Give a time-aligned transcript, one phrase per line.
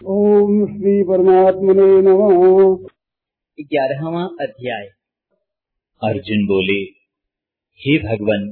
[0.00, 2.86] ओम श्री परमात्मने नमः।
[3.58, 4.86] ग्यारहवा अध्याय।
[6.02, 6.76] अर्जुन बोले
[7.80, 8.50] हे भगवान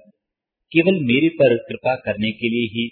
[0.72, 2.86] केवल मेरे पर कृपा करने के लिए ही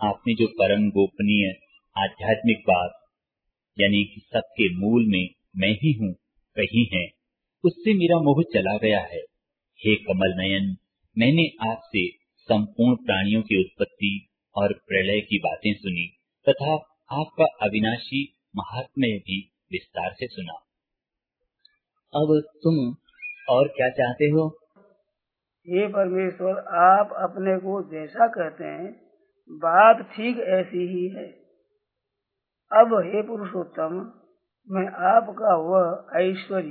[0.00, 1.50] आपने जो परम गोपनीय
[1.96, 2.94] आध्यात्मिक बात
[3.80, 6.14] यानी कि सबके मूल में मैं ही हूँ
[6.56, 7.06] कही है
[7.64, 9.22] उससे मेरा मोह चला गया है।
[9.80, 10.76] हे कमल नयन
[11.18, 12.08] मैंने आपसे
[12.48, 16.12] संपूर्ण प्राणियों की उत्पत्ति और प्रलय की बातें सुनी
[16.48, 20.52] तथा आपका अविनाशी महात्म्य भी विस्तार से सुना।
[22.14, 22.94] अब तुम
[23.56, 24.48] और क्या चाहते हो?
[25.68, 29.00] हे परमेश्वर आप अपने को जैसा कहते हैं
[29.50, 31.26] बात ठीक ऐसी ही है।
[32.72, 34.22] अब हे पुरुषोत्तम
[34.70, 36.70] मैं आपका वह ऐश्वर्य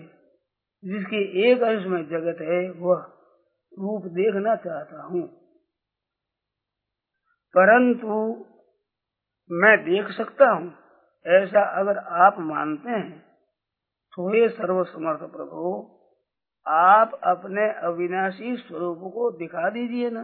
[0.86, 2.98] जिसके एक अंश में जगत है वह
[3.80, 5.28] रूप देखना चाहता हूँ।
[7.58, 8.46] परंतु
[9.52, 10.74] मैं देख सकता हूँ।
[11.28, 13.20] ऐसा अगर आप मानते हैं
[14.14, 15.92] तो हे सर्वसमर्थ प्रभु,
[16.68, 20.22] आप अपने अविनाशी स्वरूप को दिखा दीजिए ना।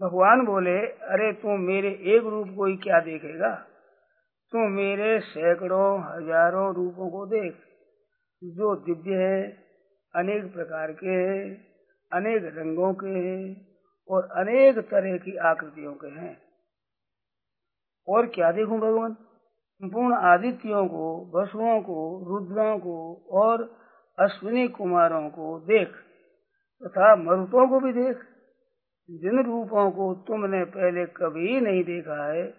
[0.00, 3.54] भगवान बोले, अरे, तू मेरे एक रूप को ही क्या देखेगा?
[4.52, 7.54] तू मेरे सैकड़ों, हज़ारों रूपों को देख।
[8.44, 9.42] जो दिव्य है,
[10.14, 11.66] अनेक प्रकार के हैं,
[12.12, 13.68] अनेक रंगों के हैं
[14.08, 16.45] और अनेक तरह की आकृतियों के हैं।
[18.08, 19.12] और क्या देखूँ भगवान?
[19.76, 23.76] संपूर्ण आदित्यों को, वसुओं को, रुद्रों को और
[24.18, 25.88] अश्विनी कुमारों को देख,
[26.82, 28.16] तथा मरुतों को भी देख।
[29.10, 32.54] जिन रूपों को तुमने पहले कभी नहीं देखा है,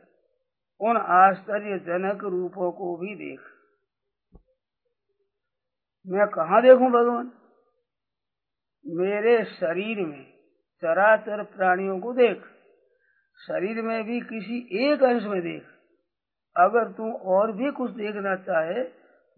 [0.82, 3.40] उन आश्चर्यजनक रूपों को भी देख।
[6.08, 7.32] मैं कहा देखूँ भगवान?
[8.88, 10.34] मेरे शरीर में
[10.82, 12.57] चराचर प्राणियों को देख।
[13.40, 15.64] शरीर में भी किसी एक अंश में देख।
[16.56, 18.82] अगर तू और भी कुछ देखना चाहे,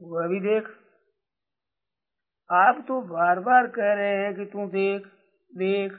[0.02, 0.68] वह भी देख।
[2.52, 5.08] आप तो बार बार कह रहे हैं कि तू देख
[5.58, 5.94] देख,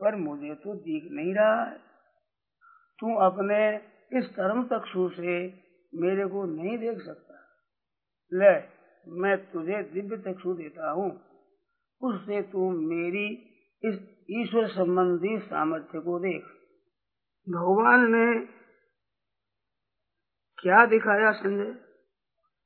[0.00, 1.76] पर मुझे तो दिख नहीं रहा है।
[2.98, 3.76] तू अपने
[4.18, 5.46] इस कर्म चक्षु से
[5.94, 7.34] मेरे को नहीं देख सकता।
[8.32, 8.54] ले,
[9.06, 11.10] मैं तुझे दिव्य चक्षु देता हूँ।
[12.02, 13.26] उससे तू मेरी
[13.84, 16.53] इस ईश्वर संबंधी सामर्थ्य को देख।
[17.50, 18.46] भगवान ने
[20.62, 21.74] क्या दिखाया संजय?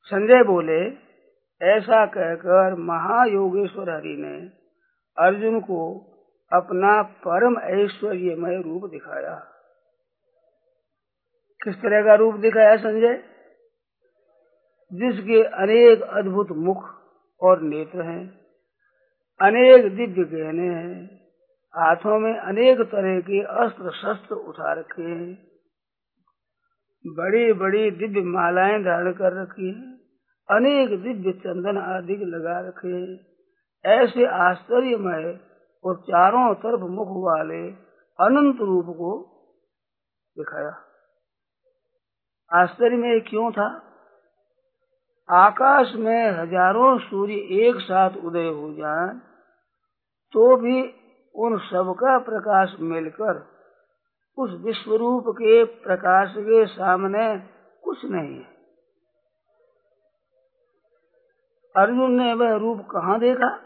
[0.03, 0.89] संजय बोले,
[1.63, 4.49] ऐसा कहकर महायोगेश्वर हरि ने
[5.25, 5.99] अर्जुन को
[6.53, 9.35] अपना परम ऐश्वर्यमय रूप दिखाया।
[11.65, 13.15] किस तरह का रूप दिखाया संजय?
[14.93, 16.91] जिसके अनेक अद्भुत मुख
[17.41, 18.41] और नेत्र हैं,
[19.41, 21.28] अनेक दिव्य गहने हैं
[21.75, 25.35] हाथों में अनेक तरह के अस्त्र शस्त्र उठा रखे हैं।
[27.05, 29.97] बड़ी बड़ी दिव्य मालाएँ धारण कर रखी हैं।
[30.49, 33.19] अनेक दिव्य चंदन आदि लगा रखे हैं।
[33.85, 35.27] ऐसे आश्चर्यमय
[35.85, 37.63] और चारों तरफ़ मुख वाले
[38.19, 39.11] अनंत रूप को
[40.37, 40.77] दिखाया।
[42.53, 43.69] आश्चर्य में क्यों था?
[45.29, 49.09] आकाश में हज़ारों सूर्य एक साथ उदय हो जाए
[50.35, 50.83] तो भी
[51.35, 53.47] उन सबका प्रकाश मिलकर,
[54.39, 57.39] उस विश्व रूप के प्रकाश के सामने
[57.85, 58.59] कुछ नहीं है।
[61.77, 63.61] अर्जुन ने वह रूप कहाँ देखा?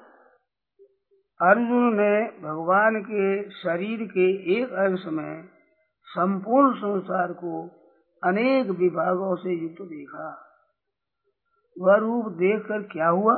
[1.50, 5.48] अर्जुन ने भगवान के शरीर के एक अंश में
[6.04, 7.70] संपूर्ण संसार को
[8.24, 10.48] अनेक विभागों से युक्त देखा।
[11.78, 13.34] वह रूप देखकर क्या हुआ?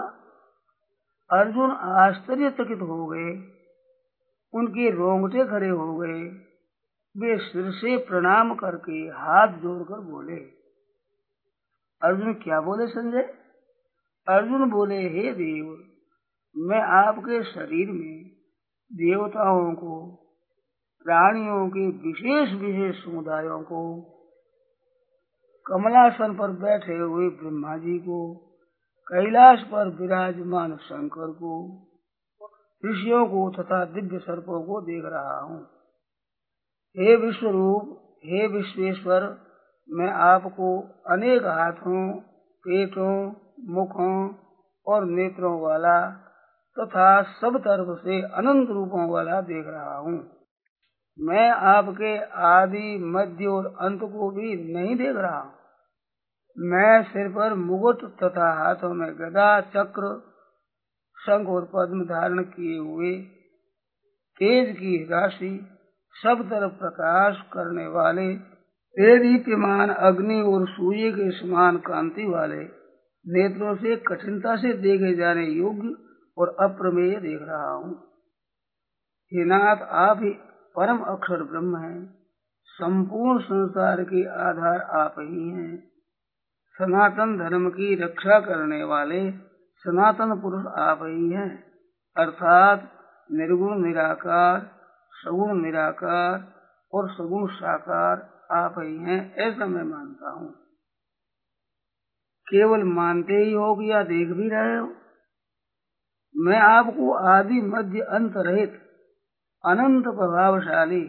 [1.31, 3.54] अर्जुन आश्चर्यचकित हो गए।
[4.55, 6.23] उनके रोंगटे खड़े हो गए।
[7.17, 10.37] वे सिर से प्रणाम करके हाथ जोड़कर बोले,
[12.03, 13.35] अर्जुन, क्या बोले संजय?
[14.29, 15.67] अर्जुन बोले, हे देव,
[16.57, 18.25] मैं आपके शरीर में
[18.93, 20.11] देवताओं को,
[21.05, 24.01] प्राणियों के विशेष विशेष समुदायों को,
[25.67, 28.35] कमलासन पर बैठे हुए ब्रह्मा जी को,
[29.09, 31.81] कैलाश पर विराजमान शंकर को
[32.85, 35.63] ऋषियों को तथा दिव्य सर्पों को देख रहा हूँ।
[36.99, 39.39] हे विश्व रूप, हे विश्वेश्वर,
[39.91, 42.21] मैं आपको अनेक हाथों,
[42.65, 43.33] पेटों,
[43.69, 44.35] मुखों
[44.87, 46.11] और नेत्रों वाला
[46.79, 50.31] तथा सब तरफ़ से अनंत रूपों वाला देख रहा हूँ।
[51.19, 55.51] मैं आपके आदि, मध्य और अंत को भी नहीं देख रहा
[56.59, 60.34] मैं सिर पर मुकुट तथा हाथों में गदा, चक्र
[61.27, 63.17] शंख और पद्म धारण किए हुए
[64.39, 65.67] तेज की राशि
[66.23, 68.55] सब तरफ़ प्रकाश करने वाले
[69.19, 72.65] दीप्यमान अग्नि और सूर्य के समान कांति वाले
[73.27, 75.95] नेत्रों से कठिनता से देखे जाने योग्य
[76.39, 77.95] और अप्रमेय देख रहा हूँ।
[79.35, 80.31] हे नाथ, आप ही
[80.77, 82.15] परम अक्षर ब्रह्म हैं।
[82.67, 85.89] संपूर्ण संसार के आधार आप ही हैं।
[86.73, 89.31] सनातन धर्म की रक्षा करने वाले
[89.87, 91.65] सनातन पुरुष आप ही हैं।
[92.17, 92.93] अर्थात
[93.33, 94.71] निर्गुण निराकार,
[95.13, 96.55] सगुण निराकार
[96.93, 100.53] और सगुण साकार आप ही हैं, ऐसा मैं मानता हूँ।
[102.51, 104.93] केवल मानते ही हो या देख भी रहे हो।
[106.37, 108.73] मैं आपको आदि मध्य अंत रहित,
[109.65, 111.09] अनंत प्रभावशाली,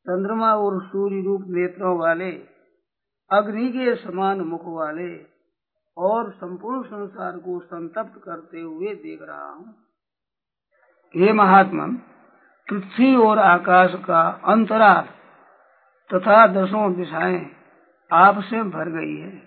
[0.00, 2.32] चंद्रमा और सूर्य रूप नेत्रों वाले,
[3.30, 5.39] अग्नि के समान मुख वाले
[5.96, 9.74] और संपूर्ण संसार को संतप्त करते हुए देख रहा हूँ।
[11.16, 11.86] हे महात्मा,
[12.68, 15.08] पृथ्वी और आकाश का अंतराल
[16.10, 17.50] तथा दसों दिशाएँ
[18.12, 19.42] आपसे भर गई है।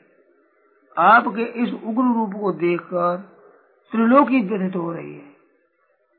[0.97, 3.17] आपके इस उग्र रूप को देखकर
[3.91, 5.33] त्रिलोकी व्यथित हो रही है।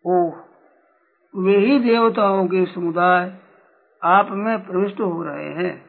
[0.06, 0.36] ओह,
[1.36, 3.38] वे ही देवताओं के समुदाय
[4.02, 5.86] आप में प्रविष्ट हो रहे हैं।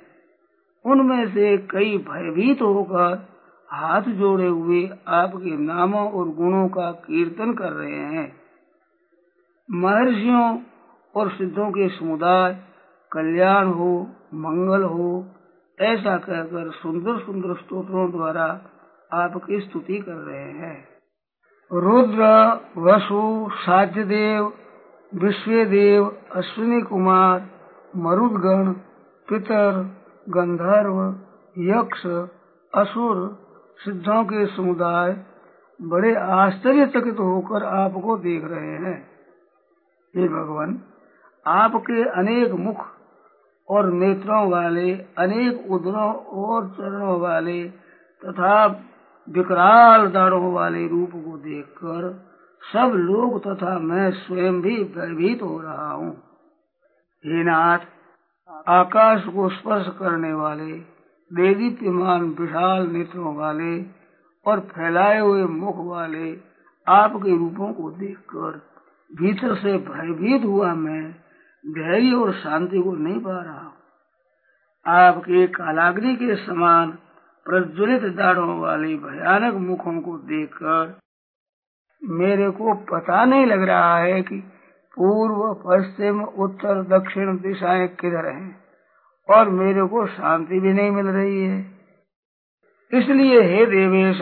[0.85, 3.34] उनमें से कई भयभीत होकर
[3.71, 8.37] हाथ जोड़े हुए आपके नामों और गुणों का कीर्तन कर रहे हैं।
[9.71, 10.59] महर्षियों
[11.15, 12.57] और सिद्धों के समुदाय,
[13.11, 15.25] कल्याण हो, मंगल हो,
[15.81, 18.61] ऐसा कहकर सुंदर सुंदर स्तोत्रों द्वारा
[19.13, 20.87] आपकी स्तुति कर रहे हैं।
[21.73, 22.23] रुद्र,
[22.77, 24.53] वसु साध्यदेव
[25.15, 27.49] विश्वदेव, अश्विनी कुमार,
[27.95, 28.71] मरुदगण,
[29.29, 29.95] पितर,
[30.29, 31.15] गंधर्व,
[31.57, 32.05] यक्ष,
[32.75, 33.44] असुर
[33.79, 35.17] सिद्धों के समुदाय
[35.79, 38.97] बड़े आश्चर्यचकित होकर आपको देख रहे हैं।
[40.15, 40.81] हे भगवान,
[41.45, 42.85] आपके अनेक मुख
[43.69, 47.63] और नेत्रों वाले, अनेक उदरों और चरणों वाले
[48.21, 48.65] तथा
[49.27, 52.07] विकराल दाढ़ों वाले रूप को देखकर
[52.73, 56.11] सब लोग तथा मैं स्वयं भी भयभीत हो रहा हूँ।
[57.25, 57.79] हे नाथ,
[58.67, 60.94] आकाश को स्पर्श करने वाले
[61.35, 63.85] देदीप्यमान विशाल नेत्रों वाले
[64.45, 66.37] और फैलाए हुए मुख वाले
[66.87, 68.61] आपके रूपों को देखकर
[69.15, 71.11] भीतर से भयभीत हुआ मैं,
[71.67, 73.73] धैर्य और शांति को नहीं पा रहा हूँ।
[74.87, 76.91] आपके कालाग्नि के समान
[77.45, 80.99] प्रज्वलित दाढ़ों वाले भयानक मुखों को देखकर
[82.03, 84.39] मेरे को पता नहीं लग रहा है कि
[84.97, 88.64] पूर्व, पश्चिम, उत्तर, दक्षिण दिशाएँ किधर हैं।
[89.29, 91.59] और मेरे को शांति भी नहीं मिल रही है।
[92.93, 94.21] इसलिए हे देवेश,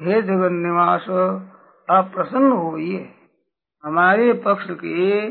[0.00, 1.06] हे जगन निवास
[1.90, 3.08] आप प्रसन्न होइए।
[3.84, 5.28] हमारे पक्ष के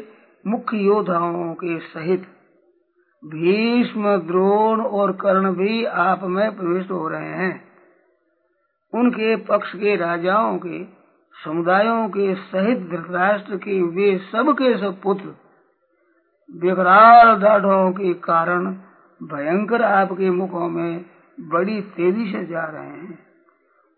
[0.50, 2.28] मुख्य योद्धाओं के सहित
[3.24, 7.64] भीष्म, द्रोण और कर्ण भी आप में प्रविष्ट हो रहे हैं।
[8.94, 10.84] उनके पक्ष के राजाओं के,
[11.44, 15.43] समुदायों के सहित धृतराष्ट्र के वे सब के सब पुत्र
[16.50, 18.66] विकराल दाढ़ों के कारण
[19.24, 21.06] भयंकर आपके मुखों में
[21.40, 23.20] बड़ी तेज़ी से जा रहे हैं।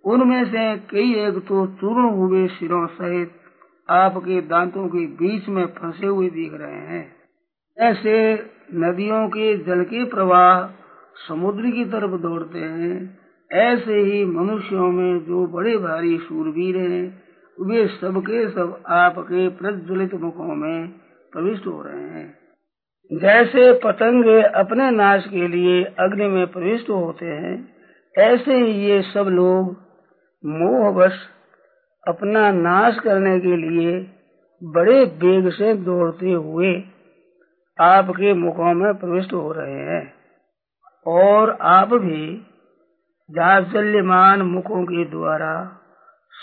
[0.05, 3.31] उनमें से कई एक तो चूर्ण हुए सिरों सहित
[3.89, 7.15] आपके दांतों के बीच में फंसे हुए दिख रहे हैं।
[7.77, 8.33] ऐसे
[8.73, 10.67] नदियों के जल के प्रवाह
[11.27, 13.19] समुद्र की तरफ़ दौड़ते हैं।
[13.51, 17.23] ऐसे ही मनुष्यों में जो बड़े भारी सूरवीर हैं,
[17.61, 21.04] वे सबके सब आपके प्रज्वलित मुखों में
[21.35, 22.37] प्रविष्ट हो रहे हैं।
[23.13, 27.75] जैसे पतंग अपने नाश के लिए अग्नि में प्रविष्ट होते हैं,
[28.19, 29.77] ऐसे ही ये सब लोग
[30.45, 31.13] मोहवश
[32.07, 34.11] अपना नाश करने के लिए
[34.63, 36.83] बड़े वेग से दौड़ते हुए
[37.79, 40.13] आपके मुखों में प्रविष्ट हो रहे हैं।
[41.07, 42.47] और आप भी
[43.31, 45.53] जाजल्यमान मुखों के द्वारा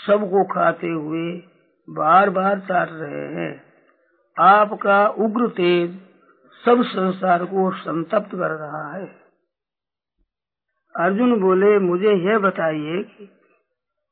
[0.07, 1.31] सबको खाते हुए
[1.89, 3.72] बार बार चाट रहे हैं।
[4.39, 5.99] आपका उग्र तेज
[6.65, 9.05] सब संसार को संतप्त कर रहा है।
[10.95, 13.29] अर्जुन बोले, मुझे यह बताइए कि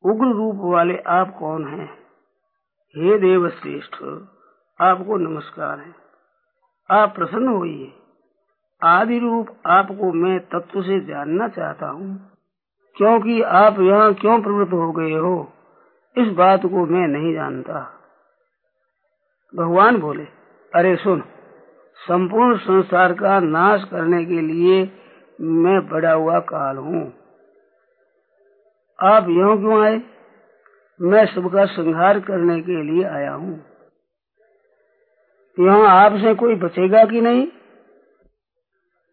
[0.05, 1.93] उग्र रूप वाले आप कौन हैं?
[2.97, 3.93] हे देव श्रेष्ठ
[4.81, 5.95] आपको नमस्कार है।
[6.91, 7.93] आप प्रसन्न होइए।
[8.83, 12.31] आदि रूप आपको मैं तत्व से जानना चाहता हूँ।
[12.97, 15.53] क्योंकि आप यहाँ क्यों प्रवृत्त हो गए हो?
[16.17, 17.97] इस बात को मैं नहीं जानता।
[19.55, 20.23] भगवान बोले,
[20.75, 21.23] अरे सुन,
[21.97, 24.91] संपूर्ण संसार का नाश करने के लिए
[25.41, 27.13] मैं बड़ा हुआ काल हूँ।
[28.99, 30.01] आप यह क्यों आए?
[31.01, 33.65] मैं सबका संहार करने के लिए आया हूँ।
[35.59, 37.45] यहाँ आपसे कोई बचेगा कि नहीं?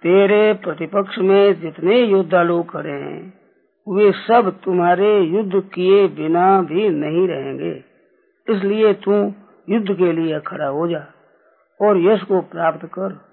[0.03, 3.41] तेरे प्रतिपक्ष में जितने योद्धा लोग खड़े हैं,
[3.89, 7.85] वे सब तुम्हारे युद्ध किए बिना भी नहीं रहेंगे।
[8.49, 9.35] इसलिए तू
[9.69, 11.07] युद्ध के लिए खड़ा हो जा
[11.81, 13.29] और यश को प्राप्त कर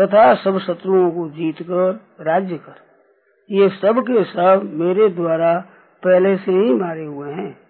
[0.00, 2.74] तथा सब शत्रुओं को जीत कर राज्य कर।
[3.50, 5.64] ये सब के सब मेरे द्वारा
[6.04, 7.64] पहले से ही मारे हुए हैं।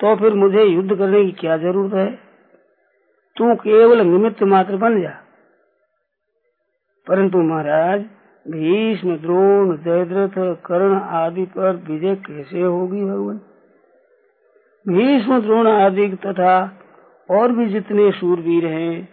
[0.00, 2.12] तो फिर मुझे युद्ध करने की क्या ज़रूरत है?
[3.36, 5.14] तू केवल निमित्त मात्र बन जा।
[7.08, 8.00] परंतु महाराज,
[8.48, 13.40] भीष्म, द्रोण जयद्रथ कर्ण आदि पर विजय कैसे होगी भगवान?
[14.88, 16.78] भीष्म, द्रोण आदि तथा
[17.30, 19.08] और भी जितने शूरवीर हैं,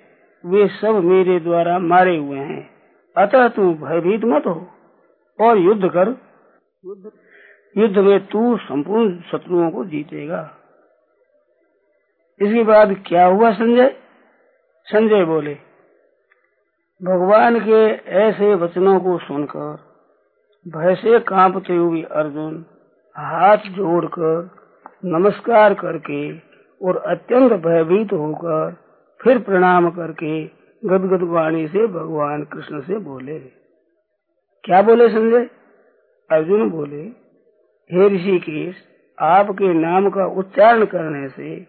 [0.46, 2.70] वे सब मेरे द्वारा मारे हुए हैं।
[3.18, 4.68] अतः तू भयभीत मत हो
[5.40, 6.08] और युद्ध कर।
[7.78, 10.56] युद्ध में तू संपूर्ण शत्रुओं को जीतेगा।
[12.42, 13.96] इसके बाद क्या हुआ संजय?
[14.86, 15.58] संजय बोले,
[17.02, 17.86] भगवान के
[18.20, 19.78] ऐसे वचनों को सुनकर,
[20.68, 22.66] भय से कांपते हुए अर्जुन
[23.16, 24.50] हाथ जोड़कर
[25.06, 26.49] नमस्कार करके
[26.82, 28.76] और अत्यंत भयभीत होकर
[29.24, 30.44] फिर प्रणाम करके
[30.84, 33.40] गदगद वाणी से भगवान कृष्ण से बोले।
[34.64, 35.50] क्या बोले संजय?
[36.30, 37.02] अर्जुन बोले,
[37.90, 38.76] हे ऋषिकेश,
[39.18, 41.68] आपके नाम का उच्चारण करने से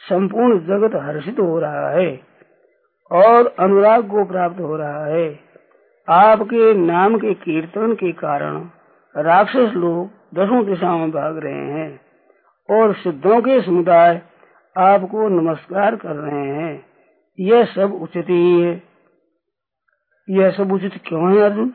[0.00, 2.20] संपूर्ण जगत हर्षित हो रहा है
[3.10, 5.52] और अनुराग को प्राप्त हो रहा है।
[6.08, 8.68] आपके नाम के कीर्तन के कारण
[9.16, 12.00] राक्षस लोग दसों दिशाओं में भाग रहे हैं
[12.68, 14.22] और सिद्धों के समुदाय
[14.76, 16.86] आपको नमस्कार कर रहे हैं।
[17.40, 18.82] यह सब उचित ही है।
[20.30, 21.68] यह सब उचित क्यों है अर्जुन?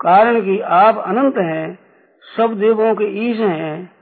[0.00, 1.78] कारण कि आप अनंत हैं,
[2.36, 3.92] सब देवों के ईश हैं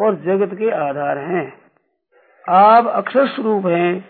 [0.00, 1.60] और जगत के आधार हैं।
[2.48, 4.08] आप अक्षर स्वरूप हैं,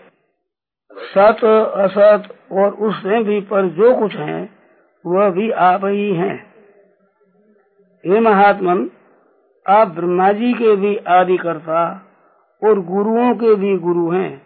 [0.93, 1.43] सत,
[1.75, 4.49] असत और उससे भी पर जो कुछ है,
[5.05, 6.53] वह भी आप ही हैं।
[8.05, 8.89] हे महात्मन,
[9.67, 12.01] आप ब्रह्मा जी के भी आदि करता
[12.63, 14.41] और गुरुओं के भी गुरु हैं।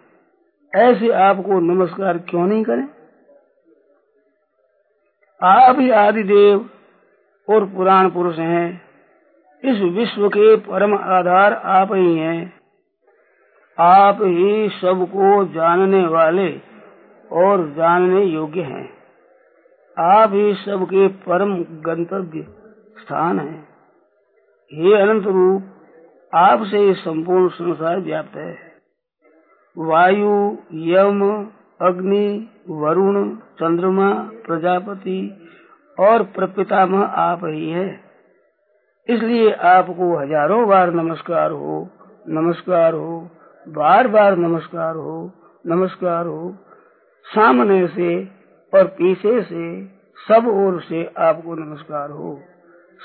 [0.75, 2.87] ऐसे आपको नमस्कार क्यों नहीं करें?
[5.43, 6.69] आप ही आदि देव
[7.49, 8.81] और पुराण पुरुष हैं।
[9.63, 12.53] इस विश्व के परम आधार आप ही हैं।
[13.79, 16.61] आप ही सबको जानने वाले
[17.31, 18.99] और जानने योग्य हैं।
[19.99, 22.41] आप ही सबके परम गंतव्य
[22.99, 23.69] स्थान हैं।
[24.73, 25.63] हे अनंत रूप
[26.33, 28.57] आपसे संपूर्ण संसार व्याप्त है।
[29.77, 31.47] वायु, यम,
[31.81, 34.13] अग्नि, वरुण, चंद्रमा,
[34.45, 35.47] प्रजापति
[35.99, 37.99] और प्रपितामह आप ही है।
[39.09, 41.89] इसलिए आपको हज़ारों बार नमस्कार हो
[42.29, 43.29] नमस्कार हो,
[43.67, 45.31] बार बार नमस्कार हो
[45.67, 46.55] नमस्कार हो।
[47.25, 48.25] सामने से
[48.73, 49.85] और पीछे से,
[50.27, 52.39] सब ओर से आपको नमस्कार हो।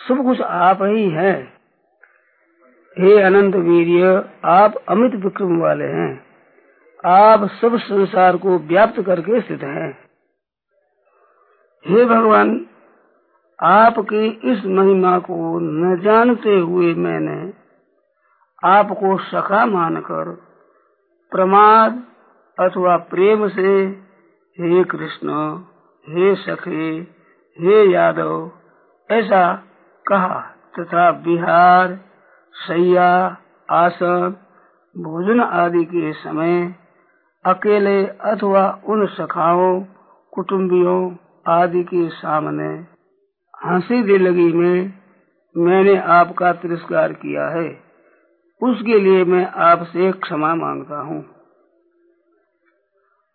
[0.09, 1.54] सब कुछ आप ही हैं।
[2.99, 6.27] हे अनंत वीर्य आप अमित विक्रम वाले हैं।
[7.05, 9.89] आप सब संसार को व्याप्त करके स्थित हैं।
[11.85, 12.67] हे भगवान,
[13.63, 17.53] आपकी इस महिमा को न जानते हुए मैंने
[18.65, 20.33] आपको सखा मानकर
[21.33, 22.03] प्रमाद
[22.59, 23.77] अथवा प्रेम से
[24.59, 25.59] हे कृष्ण,
[26.09, 26.89] हे सखे,
[27.59, 28.51] हे यादव,
[29.11, 29.55] ऐसा
[30.07, 30.41] कहा
[30.79, 31.99] तथा बिहार
[32.55, 33.37] सैया
[33.71, 34.37] आसन
[34.99, 36.75] भोजन आदि के समय
[37.47, 39.85] अकेले अथवा उन सखाओं,
[40.35, 42.87] कुटुंबियों आदि के सामने
[43.65, 44.93] हँसी दिलगी में
[45.57, 47.81] मैंने आपका तिरस्कार किया है।
[48.63, 51.25] उसके लिए मैं आपसे क्षमा माँगता हूँ।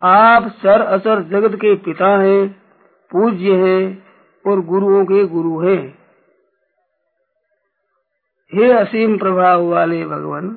[0.02, 2.48] आप चर अचर जगत के पिता हैं,
[3.10, 4.02] पूज्य हैं
[4.46, 5.99] और गुरुओं के गुरु हैं।
[8.54, 10.48] हे असीम प्रभाव वाले भगवान,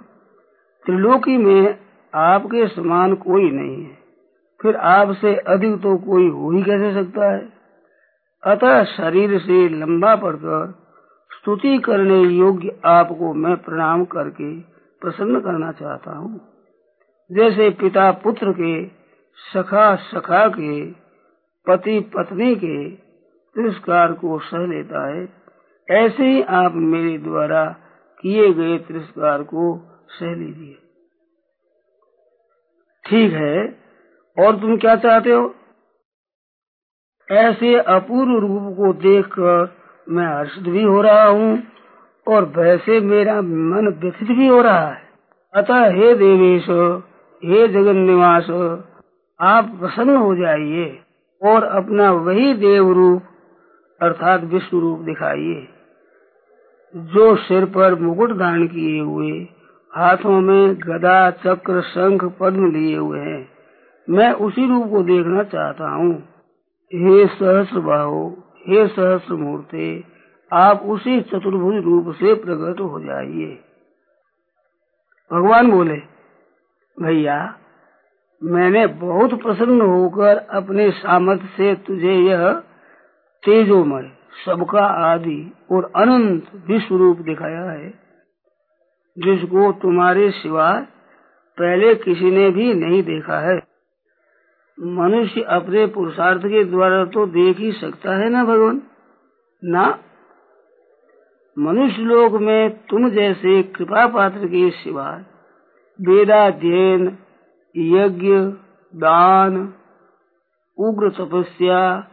[0.86, 1.80] त्रिलोकी में
[2.16, 3.98] आपके समान कोई नहीं है।
[4.62, 7.54] फिर आपसे अधिक तो कोई हो ही कैसे सकता है?
[8.44, 10.74] अतः शरीर से लंबा पड़कर
[11.32, 14.60] स्तुति करने योग्य आपको मैं प्रणाम करके
[15.02, 16.42] प्रसन्न करना चाहता हूँ।
[17.32, 18.86] जैसे पिता पुत्र के,
[19.54, 20.86] सखा सखा के,
[21.68, 22.90] पति पत्नी के
[23.56, 25.43] तिरस्कार को सह लेता है
[25.88, 27.66] ऐसे ही आप मेरे द्वारा
[28.24, 29.64] किए गए तिरस्कार को
[30.10, 30.78] सह लीजिए।
[33.06, 33.66] ठीक है,
[34.38, 35.54] और तुम क्या चाहते हो?
[37.30, 39.76] ऐसे अपूर्व रूप को देखकर
[40.08, 41.64] मैं हर्षित भी हो रहा हूँ
[42.28, 45.02] और वैसे मेरा मन व्यथित भी हो रहा है।
[45.54, 46.70] अतः हे देवेश,
[47.44, 48.50] हे जगन निवास
[49.40, 51.00] आप प्रसन्न हो जाइए
[51.42, 53.22] और अपना वही देव रूप
[54.04, 55.68] अर्थात विश्व रूप दिखाइए।
[56.94, 59.32] जो सिर पर मुकुट धारण किए हुए,
[59.92, 63.48] हाथों में गदा, चक्र, शंख, पद्म लिए हुए हैं,
[64.08, 66.14] मैं उसी रूप को देखना चाहता हूँ।
[66.92, 68.24] हे सहस्र बाहो
[68.68, 70.04] हे सहस्र मूर्ते,
[70.52, 73.60] आप उसी चतुर्भुज रूप से प्रकट हो जाइए।
[75.32, 75.98] भगवान बोले,
[76.98, 77.38] भैया,
[78.42, 82.64] मैंने बहुत प्रसन्न होकर अपने सामर्थ्य से तुझे यह
[83.46, 84.12] तेजोमय,
[84.46, 87.90] सबका आदि और अनंत विश्व रूप दिखाया है,
[89.20, 90.82] जिसको तुम्हारे सिवाय
[91.58, 93.62] पहले किसी ने भी नहीं देखा है।
[94.80, 98.82] मनुष्य अपने पुरुषार्थ के द्वारा तो देख ही सकता है ना भगवान?
[99.64, 100.00] ना।
[101.60, 105.20] मनुष्य लोक में तुम जैसे कृपा पात्र के सिवाय
[106.02, 107.18] वेदाध्ययन,
[107.78, 108.28] यज्ञ,
[109.00, 109.74] दान,
[110.78, 112.08] उग्र तपस्या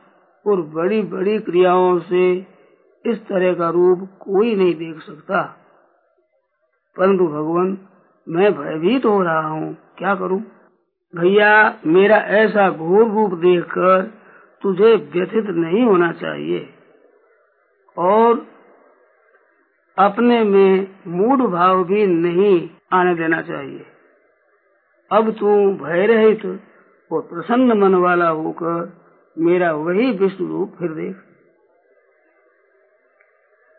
[0.46, 2.46] और बड़ी बड़ी क्रियाओं से
[3.06, 5.56] इस तरह का रूप कोई नहीं देख सकता।
[6.96, 7.78] परंतु भगवान,
[8.28, 10.42] मैं भयभीत हो रहा हूँ। क्या करूँ?
[11.16, 14.10] भैया, मेरा ऐसा घोर रूप देखकर
[14.62, 16.74] तुझे व्यथित नहीं होना चाहिए।
[17.98, 18.46] और
[19.98, 23.86] अपने में मूड भाव भी नहीं आने देना चाहिए।
[25.12, 26.60] अब तू भय रहित
[27.12, 28.99] और प्रसन्न मन वाला होकर
[29.40, 31.16] मेरा वही विष्णु रूप फिर देख।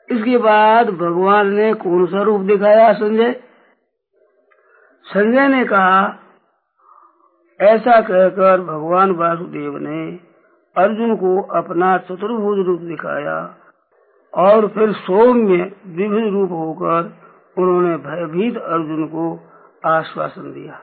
[0.10, 3.32] इसके बाद भगवान ने कौन सा रूप दिखाया संजय?
[5.06, 6.18] संजय ने कहा,
[7.60, 10.20] ऐसा कहकर भगवान वासुदेव ने
[10.76, 13.56] अर्जुन को अपना चतुर्भुज रूप दिखाया
[14.34, 17.14] और फिर सौम्य विभिन्न रूप होकर
[17.58, 19.40] उन्होंने भयभीत अर्जुन को
[19.86, 20.82] आश्वासन दिया।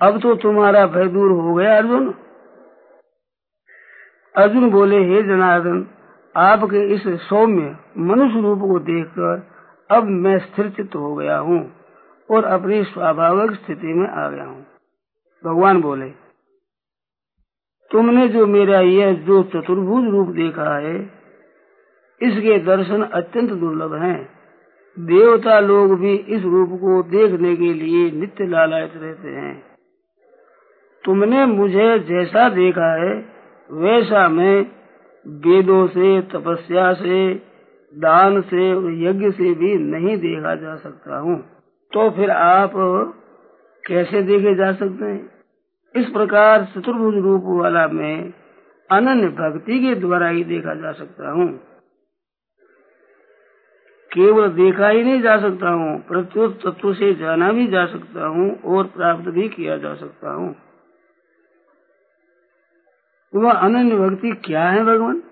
[0.00, 2.14] अब तो तुम्हारा भय दूर हो गया, अर्जुन।
[4.34, 5.86] अर्जुन बोले, हे जनार्दन,
[6.34, 9.42] आपके इस सौम्य मनुष्य रूप को देखकर
[9.90, 11.60] अब मैं स्थिर चित्त हो गया हूँ
[12.28, 14.64] और अपनी स्वाभाविक स्थिति में आ गया हूँ।
[15.44, 16.08] भगवान बोले,
[17.90, 20.96] तुमने जो मेरा यह जो चतुर्भुज रूप देखा है,
[22.20, 24.18] इसके दर्शन अत्यंत दुर्लभ हैं।
[24.96, 29.73] देवता लोग भी इस रूप को देखने के लिए नित्य लालायत रहते हैं।
[31.04, 33.14] तुमने मुझे जैसा देखा है,
[33.72, 34.66] वैसा मैं
[35.26, 37.34] वेदों से, तपस्या से,
[37.94, 41.38] दान से और यज्ञ से भी नहीं देखा जा सकता हूँ।
[41.92, 42.72] तो फिर आप
[43.86, 45.30] कैसे देखे जा सकते हैं?
[45.96, 48.32] इस प्रकार चतुर्भुज रूप वाला मैं
[48.90, 51.48] अनन्य भक्ति के द्वारा ही देखा जा सकता हूँ।
[54.10, 58.60] केवल देखा ही नहीं जा सकता हूँ, प्रत्युत तत्व से जाना भी जा सकता हूँ
[58.62, 60.56] और प्राप्त भी किया जा सकता हूँ।
[63.34, 65.22] वह अनन्य भक्ति क्या है भगवान?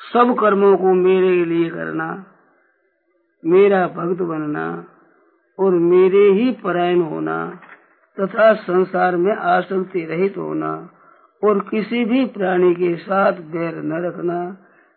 [0.00, 2.24] सब कर्मों को मेरे लिए करना,
[3.44, 4.64] मेरा भक्त बनना
[5.58, 7.36] और मेरे ही परायण होना
[8.18, 10.72] तथा संसार में आसक्ति रहित होना
[11.42, 14.56] और किसी भी प्राणी के साथ बैर न रखना,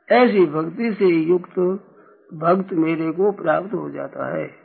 [0.10, 1.60] ऐसी भक्ति से युक्त
[2.34, 4.65] भक्त मेरे को प्राप्त हो जाता है।